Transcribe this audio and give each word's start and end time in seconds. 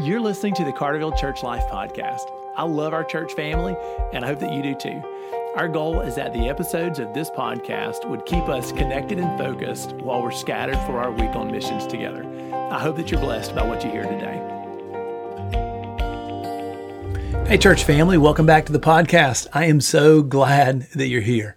You're 0.00 0.20
listening 0.20 0.54
to 0.54 0.64
the 0.64 0.72
Carterville 0.72 1.18
Church 1.18 1.42
Life 1.42 1.64
Podcast. 1.64 2.30
I 2.56 2.62
love 2.62 2.92
our 2.92 3.02
church 3.02 3.32
family, 3.32 3.76
and 4.12 4.24
I 4.24 4.28
hope 4.28 4.38
that 4.38 4.52
you 4.52 4.62
do 4.62 4.76
too. 4.76 5.02
Our 5.56 5.66
goal 5.66 6.02
is 6.02 6.14
that 6.14 6.32
the 6.32 6.48
episodes 6.48 7.00
of 7.00 7.12
this 7.14 7.30
podcast 7.30 8.08
would 8.08 8.24
keep 8.24 8.48
us 8.48 8.70
connected 8.70 9.18
and 9.18 9.36
focused 9.36 9.94
while 9.94 10.22
we're 10.22 10.30
scattered 10.30 10.78
for 10.86 11.00
our 11.00 11.10
week 11.10 11.34
on 11.34 11.50
missions 11.50 11.84
together. 11.84 12.22
I 12.70 12.78
hope 12.78 12.94
that 12.94 13.10
you're 13.10 13.20
blessed 13.20 13.56
by 13.56 13.66
what 13.66 13.82
you 13.82 13.90
hear 13.90 14.04
today. 14.04 14.38
Hey, 17.48 17.58
church 17.58 17.82
family, 17.82 18.18
welcome 18.18 18.46
back 18.46 18.66
to 18.66 18.72
the 18.72 18.78
podcast. 18.78 19.48
I 19.52 19.64
am 19.64 19.80
so 19.80 20.22
glad 20.22 20.82
that 20.94 21.08
you're 21.08 21.22
here. 21.22 21.56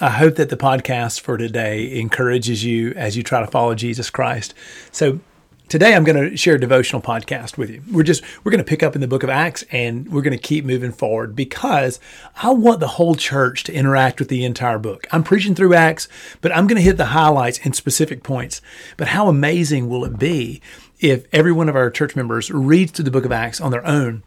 I 0.00 0.08
hope 0.08 0.36
that 0.36 0.48
the 0.48 0.56
podcast 0.56 1.20
for 1.20 1.36
today 1.36 1.98
encourages 2.00 2.64
you 2.64 2.92
as 2.92 3.14
you 3.14 3.22
try 3.22 3.40
to 3.40 3.46
follow 3.46 3.74
Jesus 3.74 4.08
Christ. 4.08 4.54
So, 4.90 5.20
Today 5.68 5.94
I'm 5.94 6.04
going 6.04 6.30
to 6.30 6.34
share 6.34 6.54
a 6.54 6.60
devotional 6.60 7.02
podcast 7.02 7.58
with 7.58 7.68
you. 7.68 7.82
We're 7.92 8.02
just 8.02 8.24
we're 8.42 8.50
going 8.50 8.64
to 8.64 8.68
pick 8.68 8.82
up 8.82 8.94
in 8.94 9.02
the 9.02 9.06
book 9.06 9.22
of 9.22 9.28
Acts 9.28 9.64
and 9.70 10.10
we're 10.10 10.22
going 10.22 10.36
to 10.36 10.42
keep 10.42 10.64
moving 10.64 10.92
forward 10.92 11.36
because 11.36 12.00
I 12.36 12.52
want 12.52 12.80
the 12.80 12.86
whole 12.88 13.14
church 13.14 13.64
to 13.64 13.72
interact 13.74 14.18
with 14.18 14.30
the 14.30 14.46
entire 14.46 14.78
book. 14.78 15.06
I'm 15.12 15.22
preaching 15.22 15.54
through 15.54 15.74
Acts, 15.74 16.08
but 16.40 16.56
I'm 16.56 16.68
going 16.68 16.78
to 16.78 16.82
hit 16.82 16.96
the 16.96 17.06
highlights 17.06 17.60
and 17.64 17.76
specific 17.76 18.22
points. 18.22 18.62
But 18.96 19.08
how 19.08 19.28
amazing 19.28 19.90
will 19.90 20.06
it 20.06 20.18
be 20.18 20.62
if 21.00 21.26
every 21.34 21.52
one 21.52 21.68
of 21.68 21.76
our 21.76 21.90
church 21.90 22.16
members 22.16 22.50
reads 22.50 22.92
through 22.92 23.04
the 23.04 23.10
book 23.10 23.26
of 23.26 23.32
Acts 23.32 23.60
on 23.60 23.70
their 23.70 23.86
own 23.86 24.22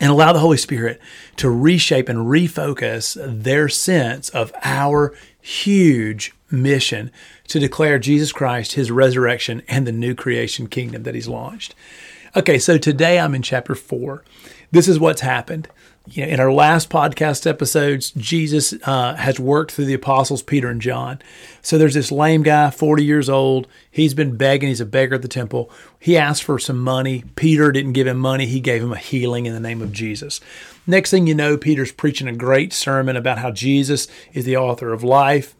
and 0.00 0.10
allow 0.10 0.32
the 0.32 0.40
Holy 0.40 0.56
Spirit 0.56 1.00
to 1.36 1.50
reshape 1.50 2.08
and 2.08 2.26
refocus 2.26 3.16
their 3.42 3.68
sense 3.68 4.28
of 4.30 4.52
our 4.62 5.14
huge 5.40 6.34
mission 6.50 7.10
to 7.48 7.58
declare 7.58 7.98
Jesus 7.98 8.32
Christ, 8.32 8.72
his 8.72 8.90
resurrection, 8.90 9.62
and 9.68 9.86
the 9.86 9.92
new 9.92 10.14
creation 10.14 10.66
kingdom 10.66 11.04
that 11.04 11.14
he's 11.14 11.28
launched. 11.28 11.74
Okay, 12.34 12.58
so 12.58 12.76
today 12.76 13.18
I'm 13.18 13.34
in 13.34 13.42
chapter 13.42 13.74
four. 13.74 14.24
This 14.70 14.88
is 14.88 15.00
what's 15.00 15.22
happened. 15.22 15.68
You 16.08 16.24
know, 16.24 16.32
in 16.32 16.40
our 16.40 16.52
last 16.52 16.88
podcast 16.88 17.48
episodes, 17.48 18.12
Jesus 18.12 18.72
uh, 18.84 19.16
has 19.16 19.40
worked 19.40 19.72
through 19.72 19.86
the 19.86 19.94
apostles 19.94 20.40
Peter 20.40 20.68
and 20.68 20.80
John. 20.80 21.20
So 21.62 21.78
there's 21.78 21.94
this 21.94 22.12
lame 22.12 22.44
guy, 22.44 22.70
40 22.70 23.04
years 23.04 23.28
old. 23.28 23.66
He's 23.90 24.14
been 24.14 24.36
begging. 24.36 24.68
He's 24.68 24.80
a 24.80 24.86
beggar 24.86 25.16
at 25.16 25.22
the 25.22 25.28
temple. 25.28 25.68
He 25.98 26.16
asked 26.16 26.44
for 26.44 26.60
some 26.60 26.80
money. 26.80 27.24
Peter 27.34 27.72
didn't 27.72 27.94
give 27.94 28.06
him 28.06 28.18
money. 28.18 28.46
He 28.46 28.60
gave 28.60 28.82
him 28.82 28.92
a 28.92 28.98
healing 28.98 29.46
in 29.46 29.54
the 29.54 29.60
name 29.60 29.82
of 29.82 29.92
Jesus. 29.92 30.40
Next 30.86 31.10
thing 31.10 31.26
you 31.26 31.34
know, 31.34 31.56
Peter's 31.56 31.90
preaching 31.90 32.28
a 32.28 32.32
great 32.32 32.72
sermon 32.72 33.16
about 33.16 33.38
how 33.38 33.50
Jesus 33.50 34.06
is 34.32 34.44
the 34.44 34.56
author 34.56 34.92
of 34.92 35.02
life, 35.02 35.56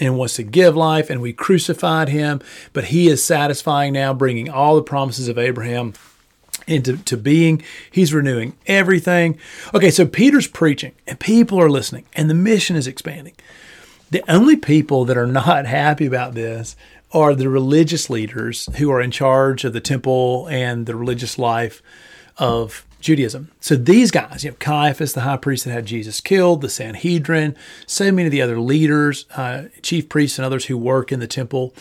and 0.00 0.16
wants 0.16 0.36
to 0.36 0.42
give 0.42 0.74
life, 0.74 1.10
and 1.10 1.20
we 1.20 1.32
crucified 1.32 2.08
him, 2.08 2.40
but 2.72 2.84
he 2.84 3.08
is 3.08 3.22
satisfying 3.22 3.92
now, 3.92 4.12
bringing 4.12 4.48
all 4.48 4.74
the 4.74 4.82
promises 4.82 5.28
of 5.28 5.38
Abraham 5.38 5.92
into 6.66 6.98
to 6.98 7.16
being. 7.16 7.62
He's 7.90 8.14
renewing 8.14 8.56
everything. 8.66 9.38
Okay, 9.74 9.90
so 9.90 10.06
Peter's 10.06 10.46
preaching, 10.46 10.92
and 11.06 11.18
people 11.18 11.60
are 11.60 11.70
listening, 11.70 12.04
and 12.14 12.28
the 12.28 12.34
mission 12.34 12.76
is 12.76 12.86
expanding. 12.86 13.34
The 14.10 14.24
only 14.30 14.56
people 14.56 15.04
that 15.06 15.16
are 15.16 15.26
not 15.26 15.66
happy 15.66 16.06
about 16.06 16.34
this 16.34 16.76
are 17.12 17.34
the 17.34 17.48
religious 17.48 18.08
leaders 18.08 18.68
who 18.76 18.90
are 18.90 19.00
in 19.00 19.10
charge 19.10 19.64
of 19.64 19.72
the 19.72 19.80
temple 19.80 20.46
and 20.48 20.86
the 20.86 20.96
religious 20.96 21.38
life 21.38 21.82
of 22.38 22.86
Judaism. 23.00 23.50
So 23.60 23.74
these 23.76 24.10
guys, 24.10 24.44
you 24.44 24.50
know, 24.50 24.56
Caiaphas, 24.58 25.12
the 25.12 25.22
high 25.22 25.36
priest 25.36 25.64
that 25.64 25.72
had 25.72 25.86
Jesus 25.86 26.20
killed, 26.20 26.60
the 26.60 26.68
Sanhedrin, 26.68 27.56
so 27.86 28.10
many 28.12 28.26
of 28.26 28.32
the 28.32 28.40
other 28.40 28.60
leaders, 28.60 29.26
uh, 29.36 29.64
chief 29.82 30.08
priests, 30.08 30.38
and 30.38 30.46
others 30.46 30.66
who 30.66 30.78
work 30.78 31.12
in 31.12 31.20
the 31.20 31.26
temple, 31.26 31.74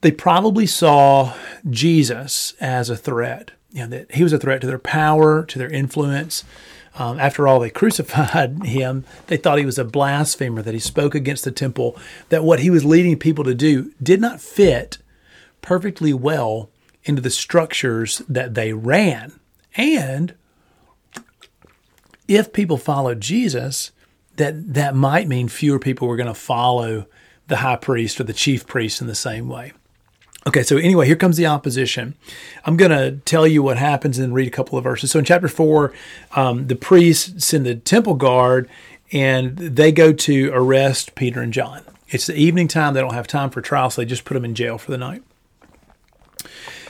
they 0.00 0.12
probably 0.12 0.66
saw 0.66 1.34
Jesus 1.68 2.54
as 2.60 2.88
a 2.88 2.96
threat. 2.96 3.50
You 3.76 3.82
know, 3.82 3.88
that 3.88 4.12
he 4.12 4.22
was 4.22 4.32
a 4.32 4.38
threat 4.38 4.62
to 4.62 4.66
their 4.66 4.78
power, 4.78 5.44
to 5.44 5.58
their 5.58 5.70
influence. 5.70 6.44
Um, 6.94 7.20
after 7.20 7.46
all, 7.46 7.60
they 7.60 7.68
crucified 7.82 8.64
him. 8.64 9.04
They 9.26 9.36
thought 9.36 9.58
he 9.58 9.66
was 9.66 9.78
a 9.78 9.84
blasphemer, 9.84 10.62
that 10.62 10.72
he 10.72 10.80
spoke 10.80 11.14
against 11.14 11.44
the 11.44 11.52
temple, 11.52 11.96
that 12.30 12.42
what 12.42 12.60
he 12.60 12.70
was 12.70 12.86
leading 12.86 13.18
people 13.18 13.44
to 13.44 13.54
do 13.54 13.92
did 14.02 14.20
not 14.20 14.40
fit 14.40 14.96
perfectly 15.60 16.14
well 16.14 16.70
into 17.04 17.20
the 17.20 17.28
structures 17.28 18.22
that 18.28 18.54
they 18.54 18.72
ran. 18.72 19.38
And 19.76 20.34
if 22.26 22.52
people 22.52 22.78
followed 22.78 23.20
Jesus, 23.20 23.92
that 24.36 24.74
that 24.74 24.94
might 24.94 25.28
mean 25.28 25.48
fewer 25.48 25.78
people 25.78 26.08
were 26.08 26.16
going 26.16 26.26
to 26.28 26.34
follow 26.34 27.06
the 27.48 27.56
high 27.56 27.76
priest 27.76 28.20
or 28.20 28.24
the 28.24 28.32
chief 28.32 28.66
priest 28.66 29.00
in 29.00 29.06
the 29.06 29.14
same 29.14 29.48
way. 29.48 29.72
Okay, 30.46 30.62
so 30.62 30.76
anyway, 30.76 31.06
here 31.06 31.16
comes 31.16 31.36
the 31.36 31.46
opposition. 31.46 32.14
I'm 32.64 32.76
going 32.76 32.92
to 32.92 33.16
tell 33.24 33.48
you 33.48 33.64
what 33.64 33.78
happens 33.78 34.18
and 34.18 34.32
read 34.32 34.46
a 34.46 34.50
couple 34.52 34.78
of 34.78 34.84
verses. 34.84 35.10
So 35.10 35.18
in 35.18 35.24
chapter 35.24 35.48
four, 35.48 35.92
um, 36.36 36.68
the 36.68 36.76
priests 36.76 37.44
send 37.44 37.66
the 37.66 37.74
temple 37.74 38.14
guard 38.14 38.68
and 39.12 39.56
they 39.56 39.90
go 39.90 40.12
to 40.12 40.50
arrest 40.52 41.16
Peter 41.16 41.40
and 41.40 41.52
John. 41.52 41.82
It's 42.08 42.26
the 42.26 42.36
evening 42.36 42.68
time. 42.68 42.94
They 42.94 43.00
don't 43.00 43.14
have 43.14 43.26
time 43.26 43.50
for 43.50 43.60
trial, 43.60 43.90
so 43.90 44.00
they 44.00 44.06
just 44.06 44.24
put 44.24 44.34
them 44.34 44.44
in 44.44 44.54
jail 44.54 44.78
for 44.78 44.92
the 44.92 44.98
night. 44.98 45.24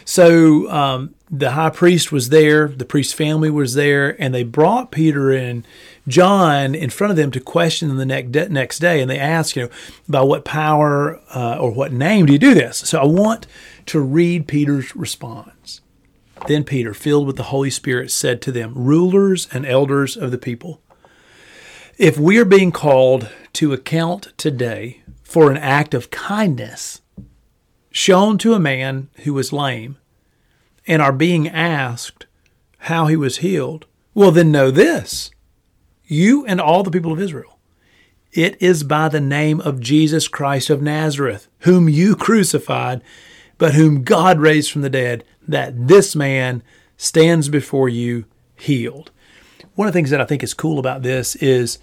So 0.05 0.71
um, 0.71 1.15
the 1.31 1.53
high 1.53 1.71
priest 1.71 2.12
was 2.12 2.28
there, 2.28 2.69
the 2.69 2.84
priest's 2.84 3.15
family 3.15 3.50
was 3.50 3.75
there, 3.75 4.21
and 4.21 4.34
they 4.34 4.44
brought 4.44 4.93
Peter 4.93 5.33
and 5.33 5.67
John 6.09 6.75
in 6.75 6.91
front 6.91 7.11
of 7.11 7.17
them 7.17 7.31
to 7.33 7.41
question 7.41 7.89
them 7.89 7.97
the 7.97 8.06
next 8.06 8.50
next 8.50 8.78
day, 8.78 9.00
and 9.00 9.11
they 9.11 9.19
ask, 9.19 9.56
you 9.56 9.65
know, 9.65 9.71
by 10.09 10.22
what 10.22 10.44
power 10.44 11.21
uh, 11.34 11.59
or 11.59 11.72
what 11.72 11.93
name 11.93 12.27
do 12.27 12.33
you 12.33 12.39
do 12.39 12.55
this? 12.55 12.78
So 12.78 13.00
I 13.00 13.05
want 13.05 13.47
to 13.87 14.00
read 14.00 14.47
Peter's 14.47 14.94
response. 14.94 15.81
Then 16.47 16.65
Peter, 16.65 16.94
filled 16.94 17.27
with 17.27 17.37
the 17.37 17.44
Holy 17.44 17.71
Spirit, 17.71 18.11
said 18.11 18.41
to 18.43 18.53
them, 18.53 18.72
Rulers 18.75 19.49
and 19.53 19.67
elders 19.67 20.17
of 20.17 20.31
the 20.31 20.39
people, 20.39 20.81
if 21.99 22.19
we 22.19 22.38
are 22.38 22.44
being 22.44 22.73
called 22.73 23.31
to 23.55 23.73
account 23.73 24.33
today 24.37 25.03
for 25.25 25.50
an 25.50 25.56
act 25.56 25.94
of 25.94 26.11
kindness 26.11 27.00
shown 27.91 28.37
to 28.38 28.53
a 28.53 28.61
man 28.61 29.09
who 29.25 29.33
was 29.33 29.53
lame 29.53 29.97
and 30.87 31.00
are 31.00 31.12
being 31.12 31.49
asked 31.49 32.27
how 32.81 33.06
he 33.06 33.17
was 33.17 33.38
healed, 33.38 33.87
well, 34.15 34.31
then 34.31 34.53
know 34.53 34.71
this 34.71 35.31
you 36.06 36.44
and 36.47 36.61
all 36.61 36.83
the 36.83 36.91
people 36.91 37.12
of 37.12 37.21
Israel. 37.21 37.59
It 38.33 38.61
is 38.61 38.84
by 38.84 39.09
the 39.09 39.21
name 39.21 39.61
of 39.61 39.81
Jesus 39.81 40.28
Christ 40.28 40.69
of 40.69 40.83
Nazareth, 40.83 41.49
whom 41.61 41.89
you 41.89 42.15
crucified, 42.15 43.03
but 43.59 43.75
whom 43.75 44.03
God 44.03 44.39
raised 44.39 44.71
from 44.71 44.83
the 44.83 44.91
dead, 44.91 45.25
that 45.49 45.89
this 45.89 46.15
man 46.15 46.62
stands 46.97 47.49
before 47.49 47.89
you 47.89 48.27
healed. 48.56 49.11
One 49.75 49.89
of 49.89 49.94
the 49.94 49.99
things 49.99 50.11
that 50.11 50.21
I 50.21 50.25
think 50.25 50.43
is 50.43 50.55
cool 50.55 50.78
about 50.78 51.03
this 51.03 51.37
is 51.37 51.78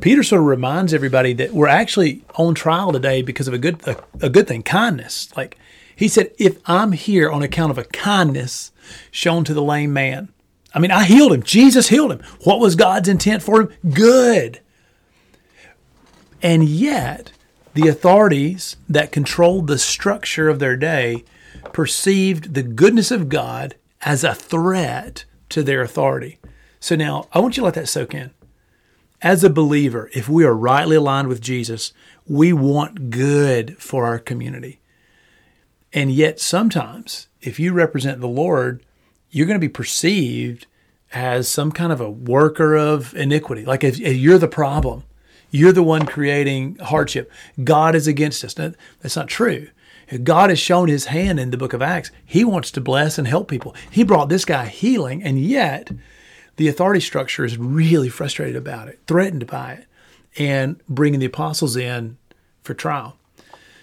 Peter 0.00 0.22
sort 0.22 0.40
of 0.40 0.46
reminds 0.46 0.94
everybody 0.94 1.32
that 1.34 1.52
we're 1.52 1.68
actually 1.68 2.24
on 2.36 2.54
trial 2.54 2.92
today 2.92 3.22
because 3.22 3.48
of 3.48 3.54
a 3.54 3.58
good 3.58 3.86
a, 3.86 4.02
a, 4.20 4.28
good 4.28 4.48
thing, 4.48 4.62
kindness. 4.62 5.28
Like 5.36 5.58
he 5.94 6.08
said, 6.08 6.32
if 6.38 6.58
I'm 6.66 6.92
here 6.92 7.30
on 7.30 7.42
account 7.42 7.70
of 7.70 7.78
a 7.78 7.84
kindness 7.84 8.72
shown 9.10 9.44
to 9.44 9.54
the 9.54 9.62
lame 9.62 9.92
man, 9.92 10.28
I 10.74 10.78
mean, 10.78 10.90
I 10.90 11.04
healed 11.04 11.32
him. 11.32 11.42
Jesus 11.42 11.88
healed 11.88 12.12
him. 12.12 12.22
What 12.44 12.60
was 12.60 12.76
God's 12.76 13.08
intent 13.08 13.42
for 13.42 13.62
him? 13.62 13.68
Good. 13.92 14.60
And 16.42 16.64
yet, 16.64 17.32
the 17.74 17.88
authorities 17.88 18.76
that 18.88 19.12
controlled 19.12 19.66
the 19.66 19.78
structure 19.78 20.48
of 20.48 20.58
their 20.58 20.76
day 20.76 21.24
perceived 21.72 22.54
the 22.54 22.62
goodness 22.62 23.10
of 23.10 23.28
God 23.28 23.76
as 24.02 24.24
a 24.24 24.34
threat 24.34 25.24
to 25.50 25.62
their 25.62 25.82
authority. 25.82 26.38
So 26.78 26.96
now 26.96 27.28
I 27.32 27.40
want 27.40 27.56
you 27.56 27.62
to 27.62 27.64
let 27.66 27.74
that 27.74 27.88
soak 27.88 28.14
in. 28.14 28.30
As 29.22 29.44
a 29.44 29.50
believer, 29.50 30.08
if 30.14 30.28
we 30.28 30.44
are 30.44 30.54
rightly 30.54 30.96
aligned 30.96 31.28
with 31.28 31.42
Jesus, 31.42 31.92
we 32.26 32.52
want 32.52 33.10
good 33.10 33.76
for 33.78 34.06
our 34.06 34.18
community. 34.18 34.80
And 35.92 36.10
yet, 36.10 36.40
sometimes, 36.40 37.26
if 37.42 37.58
you 37.60 37.72
represent 37.72 38.20
the 38.20 38.28
Lord, 38.28 38.84
you're 39.30 39.46
going 39.46 39.60
to 39.60 39.66
be 39.66 39.68
perceived 39.68 40.66
as 41.12 41.48
some 41.48 41.72
kind 41.72 41.92
of 41.92 42.00
a 42.00 42.10
worker 42.10 42.76
of 42.76 43.14
iniquity. 43.14 43.64
Like 43.64 43.84
if, 43.84 44.00
if 44.00 44.16
you're 44.16 44.38
the 44.38 44.48
problem, 44.48 45.04
you're 45.50 45.72
the 45.72 45.82
one 45.82 46.06
creating 46.06 46.76
hardship. 46.76 47.30
God 47.62 47.94
is 47.94 48.06
against 48.06 48.44
us. 48.44 48.56
No, 48.56 48.72
that's 49.00 49.16
not 49.16 49.28
true. 49.28 49.68
God 50.24 50.50
has 50.50 50.58
shown 50.58 50.88
his 50.88 51.06
hand 51.06 51.38
in 51.38 51.50
the 51.50 51.56
book 51.56 51.72
of 51.72 51.82
Acts. 51.82 52.10
He 52.24 52.44
wants 52.44 52.70
to 52.72 52.80
bless 52.80 53.16
and 53.18 53.28
help 53.28 53.48
people. 53.48 53.74
He 53.90 54.02
brought 54.02 54.28
this 54.28 54.44
guy 54.44 54.66
healing, 54.66 55.22
and 55.22 55.40
yet 55.40 55.90
the 56.56 56.66
authority 56.66 57.00
structure 57.00 57.44
is 57.44 57.56
really 57.56 58.08
frustrated 58.08 58.56
about 58.56 58.88
it, 58.88 58.98
threatened 59.06 59.46
by 59.46 59.72
it, 59.74 59.86
and 60.36 60.80
bringing 60.88 61.20
the 61.20 61.26
apostles 61.26 61.76
in 61.76 62.18
for 62.62 62.74
trial. 62.74 63.16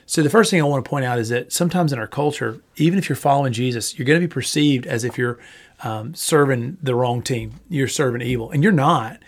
So, 0.09 0.23
the 0.23 0.29
first 0.29 0.49
thing 0.49 0.61
I 0.61 0.63
want 0.63 0.85
to 0.85 0.89
point 0.89 1.03
out 1.03 1.19
is 1.19 1.27
that 1.29 1.51
sometimes 1.51 1.91
in 1.91 1.99
our 1.99 2.07
culture, 2.07 2.61
even 2.77 2.97
if 2.97 3.09
you're 3.09 3.17
following 3.17 3.51
Jesus, 3.51 3.99
you're 3.99 4.05
going 4.05 4.19
to 4.19 4.25
be 4.25 4.33
perceived 4.33 4.87
as 4.87 5.03
if 5.03 5.17
you're 5.17 5.37
um, 5.83 6.15
serving 6.15 6.77
the 6.81 6.95
wrong 6.95 7.21
team, 7.21 7.59
you're 7.69 7.89
serving 7.89 8.21
evil, 8.21 8.49
and 8.49 8.63
you're 8.63 8.71
not. 8.71 9.19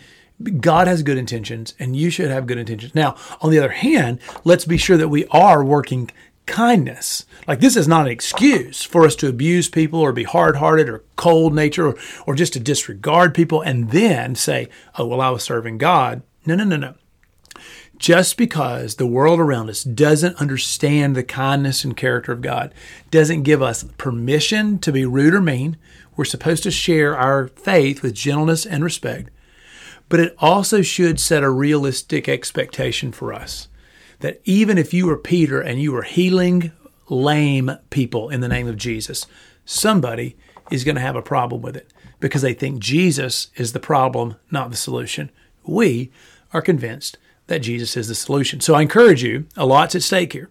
God 0.61 0.87
has 0.87 1.03
good 1.03 1.17
intentions, 1.17 1.73
and 1.79 1.97
you 1.97 2.09
should 2.09 2.31
have 2.31 2.47
good 2.47 2.57
intentions. 2.57 2.95
Now, 2.95 3.17
on 3.41 3.51
the 3.51 3.59
other 3.59 3.71
hand, 3.71 4.19
let's 4.45 4.63
be 4.63 4.77
sure 4.77 4.95
that 4.95 5.09
we 5.09 5.25
are 5.25 5.65
working 5.65 6.11
kindness. 6.45 7.25
Like 7.45 7.59
this 7.59 7.75
is 7.75 7.87
not 7.87 8.05
an 8.05 8.13
excuse 8.13 8.81
for 8.81 9.05
us 9.05 9.17
to 9.17 9.27
abuse 9.27 9.67
people 9.67 9.99
or 9.99 10.13
be 10.13 10.23
hard-hearted 10.23 10.87
or 10.87 11.03
cold 11.17 11.53
nature 11.53 11.89
or, 11.89 11.97
or 12.25 12.35
just 12.35 12.53
to 12.53 12.59
disregard 12.59 13.35
people 13.35 13.61
and 13.61 13.91
then 13.91 14.33
say, 14.33 14.69
"Oh, 14.97 15.05
well, 15.05 15.19
I 15.19 15.29
was 15.29 15.43
serving 15.43 15.77
God." 15.77 16.21
No, 16.45 16.55
no, 16.55 16.63
no, 16.63 16.77
no. 16.77 16.95
Just 17.99 18.37
because 18.37 18.95
the 18.95 19.05
world 19.05 19.41
around 19.41 19.69
us 19.69 19.83
doesn't 19.83 20.37
understand 20.37 21.15
the 21.15 21.23
kindness 21.23 21.83
and 21.83 21.97
character 21.97 22.31
of 22.31 22.41
God 22.41 22.73
doesn't 23.11 23.43
give 23.43 23.61
us 23.61 23.83
permission 23.97 24.79
to 24.79 24.93
be 24.93 25.05
rude 25.05 25.33
or 25.33 25.41
mean. 25.41 25.75
We're 26.15 26.23
supposed 26.23 26.63
to 26.63 26.71
share 26.71 27.17
our 27.17 27.49
faith 27.49 28.01
with 28.01 28.13
gentleness 28.13 28.65
and 28.65 28.85
respect. 28.85 29.29
But 30.07 30.21
it 30.21 30.35
also 30.39 30.81
should 30.81 31.19
set 31.19 31.43
a 31.43 31.49
realistic 31.49 32.29
expectation 32.29 33.11
for 33.11 33.33
us 33.33 33.67
that 34.21 34.39
even 34.45 34.77
if 34.77 34.93
you 34.93 35.05
were 35.05 35.17
Peter 35.17 35.59
and 35.59 35.81
you 35.81 35.91
were 35.91 36.03
healing 36.03 36.71
lame 37.09 37.71
people 37.89 38.29
in 38.29 38.39
the 38.39 38.47
name 38.47 38.67
of 38.67 38.77
Jesus, 38.77 39.27
somebody 39.65 40.37
is 40.71 40.85
going 40.85 40.95
to 40.95 41.01
have 41.01 41.17
a 41.17 41.21
problem 41.21 41.61
with 41.61 41.75
it 41.75 41.91
because 42.21 42.41
they 42.41 42.53
think 42.53 42.79
Jesus 42.79 43.49
is 43.55 43.73
the 43.73 43.79
problem, 43.79 44.35
not 44.49 44.71
the 44.71 44.77
solution. 44.77 45.31
We 45.63 46.11
are 46.53 46.61
convinced 46.61 47.17
that 47.49 47.59
Jesus 47.59 47.97
is 47.97 48.07
the 48.07 48.15
solution. 48.15 48.61
So 48.61 48.75
I 48.75 48.81
encourage 48.81 49.23
you, 49.23 49.45
a 49.57 49.65
lot's 49.65 49.95
at 49.95 50.03
stake 50.03 50.33
here. 50.33 50.49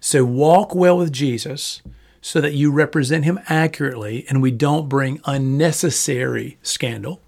So 0.00 0.24
walk 0.24 0.74
well 0.74 0.98
with 0.98 1.12
Jesus 1.12 1.80
so 2.20 2.40
that 2.40 2.52
you 2.52 2.70
represent 2.70 3.24
him 3.24 3.40
accurately 3.48 4.26
and 4.28 4.42
we 4.42 4.50
don't 4.50 4.88
bring 4.88 5.20
unnecessary 5.24 6.58
scandal. 6.62 7.22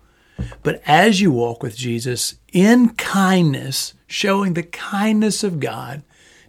But 0.62 0.82
as 0.86 1.20
you 1.20 1.32
walk 1.32 1.62
with 1.62 1.76
Jesus 1.76 2.34
in 2.52 2.90
kindness, 2.90 3.94
showing 4.06 4.52
the 4.52 4.62
kindness 4.62 5.42
of 5.42 5.60
God, 5.60 6.02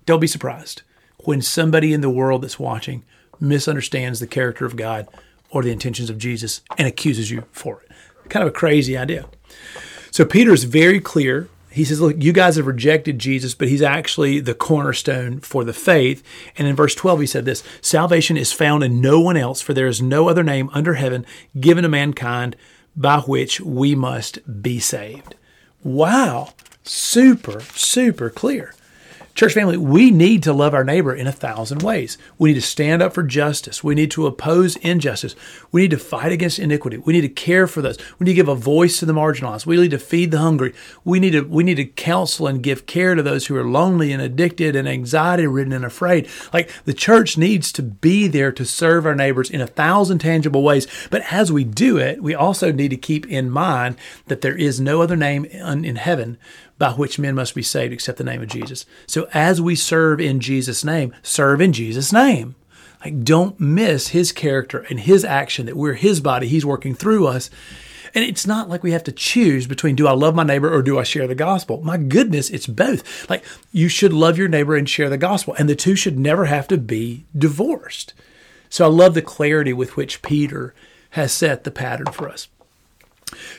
don't 0.05 0.19
be 0.19 0.27
surprised 0.27 0.81
when 1.19 1.41
somebody 1.41 1.93
in 1.93 2.01
the 2.01 2.09
world 2.09 2.41
that's 2.41 2.59
watching 2.59 3.05
misunderstands 3.39 4.19
the 4.19 4.27
character 4.27 4.65
of 4.65 4.75
God 4.75 5.07
or 5.49 5.63
the 5.63 5.71
intentions 5.71 6.09
of 6.09 6.17
Jesus 6.17 6.61
and 6.77 6.87
accuses 6.87 7.31
you 7.31 7.43
for 7.51 7.81
it. 7.81 7.91
Kind 8.29 8.43
of 8.43 8.49
a 8.49 8.57
crazy 8.57 8.97
idea. 8.97 9.27
So 10.11 10.25
Peter 10.25 10.51
is 10.51 10.63
very 10.63 10.99
clear. 10.99 11.47
He 11.77 11.85
says, 11.85 12.01
Look, 12.01 12.15
you 12.23 12.33
guys 12.33 12.55
have 12.55 12.65
rejected 12.65 13.19
Jesus, 13.19 13.53
but 13.53 13.67
he's 13.67 13.83
actually 13.83 14.39
the 14.39 14.55
cornerstone 14.55 15.41
for 15.41 15.63
the 15.63 15.73
faith. 15.73 16.23
And 16.57 16.67
in 16.67 16.75
verse 16.75 16.95
12, 16.95 17.19
he 17.19 17.27
said 17.27 17.45
this 17.45 17.63
Salvation 17.81 18.35
is 18.35 18.51
found 18.51 18.83
in 18.83 18.99
no 18.99 19.19
one 19.19 19.37
else, 19.37 19.61
for 19.61 19.75
there 19.75 19.85
is 19.85 20.01
no 20.01 20.27
other 20.27 20.43
name 20.43 20.71
under 20.73 20.95
heaven 20.95 21.23
given 21.59 21.83
to 21.83 21.89
mankind 21.89 22.55
by 22.95 23.19
which 23.19 23.61
we 23.61 23.93
must 23.93 24.39
be 24.63 24.79
saved. 24.79 25.35
Wow, 25.83 26.55
super, 26.83 27.59
super 27.59 28.31
clear. 28.31 28.73
Church 29.37 29.53
family, 29.53 29.77
we 29.77 30.09
need 30.09 30.41
to 30.41 30.51
love 30.51 30.73
our 30.73 30.83
neighbor 30.83 31.13
in 31.13 31.27
a 31.27 31.31
thousand 31.31 31.83
ways. 31.83 32.17
We 32.39 32.49
need 32.49 32.55
to 32.55 32.61
stand 32.63 33.03
up 33.03 33.13
for 33.13 33.21
justice. 33.21 33.83
We 33.83 33.93
need 33.93 34.09
to 34.11 34.25
oppose 34.25 34.77
injustice. 34.77 35.35
We 35.71 35.81
need 35.81 35.91
to 35.91 35.99
fight 35.99 36.31
against 36.31 36.57
iniquity. 36.57 36.97
We 36.97 37.13
need 37.13 37.21
to 37.21 37.29
care 37.29 37.67
for 37.67 37.83
those. 37.83 37.99
We 38.17 38.23
need 38.23 38.31
to 38.31 38.35
give 38.35 38.47
a 38.47 38.55
voice 38.55 38.97
to 38.97 39.05
the 39.05 39.13
marginalized. 39.13 39.67
We 39.67 39.77
need 39.77 39.91
to 39.91 39.99
feed 39.99 40.31
the 40.31 40.39
hungry. 40.39 40.73
We 41.03 41.19
need 41.19 41.33
to 41.33 41.41
we 41.41 41.63
need 41.63 41.75
to 41.75 41.85
counsel 41.85 42.47
and 42.47 42.63
give 42.63 42.87
care 42.87 43.13
to 43.13 43.21
those 43.21 43.45
who 43.45 43.55
are 43.55 43.63
lonely 43.63 44.11
and 44.11 44.23
addicted 44.23 44.75
and 44.75 44.89
anxiety 44.89 45.45
ridden 45.45 45.71
and 45.71 45.85
afraid. 45.85 46.27
Like 46.51 46.71
the 46.85 46.93
church 46.95 47.37
needs 47.37 47.71
to 47.73 47.83
be 47.83 48.27
there 48.27 48.51
to 48.53 48.65
serve 48.65 49.05
our 49.05 49.13
neighbors 49.13 49.51
in 49.51 49.61
a 49.61 49.67
thousand 49.67 50.17
tangible 50.17 50.63
ways. 50.63 50.87
But 51.11 51.31
as 51.31 51.51
we 51.51 51.63
do 51.63 51.99
it, 51.99 52.23
we 52.23 52.33
also 52.33 52.71
need 52.71 52.89
to 52.89 52.97
keep 52.97 53.27
in 53.27 53.51
mind 53.51 53.97
that 54.25 54.41
there 54.41 54.57
is 54.57 54.81
no 54.81 55.03
other 55.03 55.15
name 55.15 55.45
in 55.45 55.97
heaven 55.97 56.39
by 56.77 56.91
which 56.91 57.17
men 57.17 57.35
must 57.35 57.55
be 57.55 57.63
saved 57.63 57.93
except 57.93 58.17
the 58.17 58.23
name 58.23 58.41
of 58.41 58.49
Jesus. 58.49 58.85
So 59.07 59.26
as 59.33 59.61
we 59.61 59.75
serve 59.75 60.19
in 60.19 60.39
Jesus' 60.39 60.83
name, 60.83 61.13
serve 61.21 61.61
in 61.61 61.73
Jesus' 61.73 62.13
name. 62.13 62.55
Like 63.03 63.23
don't 63.23 63.59
miss 63.59 64.09
his 64.09 64.31
character 64.31 64.85
and 64.89 64.99
his 64.99 65.23
action 65.23 65.65
that 65.65 65.77
we're 65.77 65.93
his 65.93 66.19
body, 66.19 66.47
he's 66.47 66.65
working 66.65 66.95
through 66.95 67.27
us. 67.27 67.49
And 68.15 68.23
it's 68.23 68.47
not 68.47 68.69
like 68.69 68.83
we 68.83 68.93
have 68.93 69.03
to 69.03 69.11
choose 69.11 69.67
between 69.67 69.95
do 69.95 70.07
I 70.07 70.13
love 70.13 70.33
my 70.33 70.43
neighbor 70.43 70.73
or 70.73 70.81
do 70.81 70.97
I 70.97 71.03
share 71.03 71.27
the 71.27 71.35
gospel? 71.35 71.81
My 71.83 71.97
goodness, 71.97 72.49
it's 72.49 72.67
both. 72.67 73.29
Like 73.29 73.43
you 73.71 73.89
should 73.89 74.13
love 74.13 74.37
your 74.37 74.47
neighbor 74.47 74.75
and 74.75 74.89
share 74.89 75.09
the 75.09 75.17
gospel, 75.17 75.55
and 75.59 75.69
the 75.69 75.75
two 75.75 75.95
should 75.95 76.17
never 76.17 76.45
have 76.45 76.67
to 76.69 76.77
be 76.77 77.25
divorced. 77.37 78.13
So 78.69 78.85
I 78.85 78.87
love 78.87 79.13
the 79.13 79.21
clarity 79.21 79.73
with 79.73 79.95
which 79.95 80.21
Peter 80.21 80.73
has 81.11 81.31
set 81.31 81.63
the 81.63 81.71
pattern 81.71 82.07
for 82.07 82.27
us. 82.29 82.47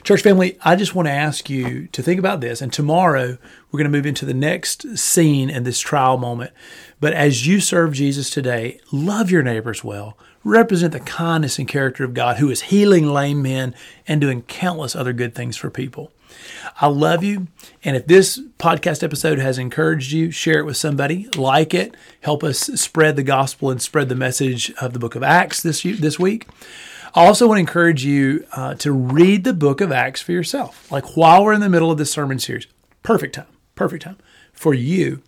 Church 0.02 0.22
family, 0.22 0.58
I 0.62 0.76
just 0.76 0.94
want 0.94 1.08
to 1.08 1.12
ask 1.12 1.50
you 1.50 1.88
to 1.88 2.02
think 2.02 2.18
about 2.18 2.40
this. 2.40 2.62
And 2.62 2.72
tomorrow, 2.72 3.36
we're 3.70 3.78
going 3.78 3.90
to 3.90 3.96
move 3.96 4.06
into 4.06 4.24
the 4.24 4.34
next 4.34 4.96
scene 4.96 5.50
in 5.50 5.64
this 5.64 5.78
trial 5.78 6.16
moment. 6.16 6.52
But 7.00 7.12
as 7.12 7.46
you 7.46 7.60
serve 7.60 7.92
Jesus 7.92 8.30
today, 8.30 8.80
love 8.90 9.30
your 9.30 9.42
neighbors 9.42 9.84
well. 9.84 10.16
Represent 10.42 10.92
the 10.92 11.00
kindness 11.00 11.58
and 11.58 11.68
character 11.68 12.04
of 12.04 12.14
God 12.14 12.38
who 12.38 12.50
is 12.50 12.62
healing 12.62 13.06
lame 13.06 13.42
men 13.42 13.74
and 14.06 14.20
doing 14.20 14.42
countless 14.42 14.96
other 14.96 15.12
good 15.12 15.34
things 15.34 15.56
for 15.56 15.68
people. 15.68 16.12
I 16.80 16.86
love 16.86 17.22
you. 17.22 17.48
And 17.84 17.96
if 17.96 18.06
this 18.06 18.40
podcast 18.58 19.02
episode 19.02 19.38
has 19.38 19.58
encouraged 19.58 20.12
you, 20.12 20.30
share 20.30 20.60
it 20.60 20.64
with 20.64 20.76
somebody, 20.76 21.28
like 21.36 21.74
it, 21.74 21.94
help 22.20 22.42
us 22.42 22.58
spread 22.58 23.16
the 23.16 23.22
gospel 23.22 23.70
and 23.70 23.82
spread 23.82 24.08
the 24.08 24.14
message 24.14 24.72
of 24.80 24.92
the 24.92 24.98
book 24.98 25.14
of 25.14 25.22
Acts 25.22 25.62
this, 25.62 25.82
this 25.82 26.18
week. 26.18 26.46
I 27.14 27.26
also 27.26 27.46
want 27.46 27.58
to 27.58 27.60
encourage 27.60 28.04
you 28.04 28.46
uh, 28.52 28.74
to 28.76 28.92
read 28.92 29.44
the 29.44 29.54
book 29.54 29.80
of 29.80 29.90
Acts 29.92 30.20
for 30.20 30.32
yourself. 30.32 30.90
Like 30.90 31.16
while 31.16 31.44
we're 31.44 31.52
in 31.52 31.60
the 31.60 31.68
middle 31.68 31.90
of 31.90 31.98
this 31.98 32.12
sermon 32.12 32.38
series, 32.38 32.66
perfect 33.02 33.34
time, 33.34 33.46
perfect 33.74 34.04
time 34.04 34.18
for 34.52 34.74
you 34.74 35.22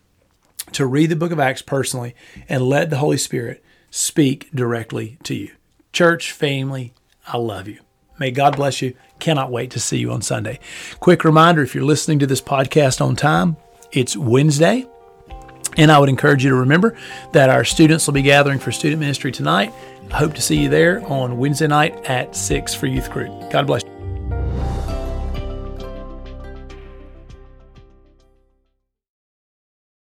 to 0.72 0.86
read 0.86 1.10
the 1.10 1.16
book 1.16 1.32
of 1.32 1.40
Acts 1.40 1.62
personally 1.62 2.14
and 2.48 2.62
let 2.62 2.90
the 2.90 2.98
Holy 2.98 3.16
Spirit 3.16 3.64
speak 3.90 4.50
directly 4.54 5.18
to 5.24 5.34
you. 5.34 5.52
Church, 5.92 6.32
family, 6.32 6.92
I 7.26 7.38
love 7.38 7.66
you. 7.66 7.80
May 8.18 8.30
God 8.30 8.56
bless 8.56 8.82
you. 8.82 8.94
Cannot 9.18 9.50
wait 9.50 9.70
to 9.70 9.80
see 9.80 9.98
you 9.98 10.12
on 10.12 10.22
Sunday. 10.22 10.60
Quick 11.00 11.24
reminder 11.24 11.62
if 11.62 11.74
you're 11.74 11.84
listening 11.84 12.18
to 12.18 12.26
this 12.26 12.42
podcast 12.42 13.00
on 13.00 13.16
time, 13.16 13.56
it's 13.92 14.16
Wednesday. 14.16 14.86
And 15.76 15.90
I 15.90 15.98
would 15.98 16.08
encourage 16.08 16.44
you 16.44 16.50
to 16.50 16.56
remember 16.56 16.96
that 17.32 17.50
our 17.50 17.64
students 17.64 18.06
will 18.06 18.14
be 18.14 18.22
gathering 18.22 18.58
for 18.58 18.72
student 18.72 19.00
ministry 19.00 19.32
tonight. 19.32 19.72
I 20.10 20.16
hope 20.16 20.34
to 20.34 20.42
see 20.42 20.60
you 20.60 20.68
there 20.68 21.04
on 21.06 21.38
Wednesday 21.38 21.68
night 21.68 22.04
at 22.06 22.34
6 22.34 22.74
for 22.74 22.86
youth 22.86 23.10
group. 23.10 23.50
God 23.50 23.66
bless. 23.66 23.89